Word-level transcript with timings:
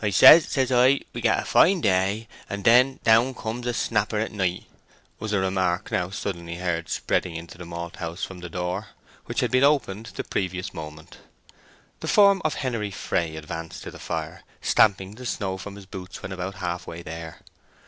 "I 0.00 0.10
say, 0.10 0.38
says 0.38 0.70
I, 0.70 1.00
we 1.12 1.20
get 1.20 1.40
a 1.40 1.44
fine 1.44 1.80
day, 1.80 2.28
and 2.48 2.62
then 2.62 3.00
down 3.02 3.34
comes 3.34 3.66
a 3.66 3.74
snapper 3.74 4.20
at 4.20 4.30
night," 4.30 4.66
was 5.18 5.32
a 5.32 5.40
remark 5.40 5.90
now 5.90 6.10
suddenly 6.10 6.58
heard 6.58 6.88
spreading 6.88 7.34
into 7.34 7.58
the 7.58 7.64
malthouse 7.64 8.22
from 8.24 8.38
the 8.38 8.48
door, 8.48 8.90
which 9.24 9.40
had 9.40 9.50
been 9.50 9.64
opened 9.64 10.12
the 10.14 10.22
previous 10.22 10.72
moment. 10.72 11.18
The 11.98 12.06
form 12.06 12.40
of 12.44 12.54
Henery 12.54 12.92
Fray 12.92 13.34
advanced 13.34 13.82
to 13.82 13.90
the 13.90 13.98
fire, 13.98 14.44
stamping 14.62 15.16
the 15.16 15.26
snow 15.26 15.58
from 15.58 15.74
his 15.74 15.86
boots 15.86 16.22
when 16.22 16.30
about 16.30 16.54
half 16.62 16.86
way 16.86 17.02
there. 17.02 17.40